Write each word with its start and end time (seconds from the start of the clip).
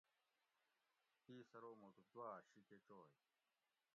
اِیس 1.27 1.49
ارو 1.57 1.71
مُٹو 1.81 2.03
دُواۤ 2.13 2.37
شی 2.49 2.61
کہ 2.67 2.77
چوئ 2.85 3.07